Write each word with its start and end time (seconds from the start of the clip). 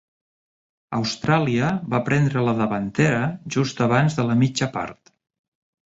Austràlia 0.99 1.67
va 1.95 2.01
prendre 2.09 2.45
la 2.47 2.55
davantera 2.61 3.23
just 3.57 3.85
abans 3.89 4.19
de 4.21 4.27
la 4.31 4.39
mitja 4.45 4.71
part. 4.79 5.13